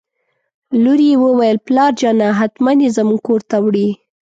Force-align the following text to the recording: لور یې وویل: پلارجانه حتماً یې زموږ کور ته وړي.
لور 0.83 0.99
یې 1.09 1.15
وویل: 1.23 1.57
پلارجانه 1.67 2.27
حتماً 2.39 2.71
یې 2.83 2.89
زموږ 2.97 3.19
کور 3.27 3.41
ته 3.49 3.57
وړي. 3.65 3.89